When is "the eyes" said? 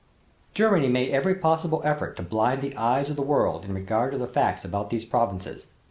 2.63-3.11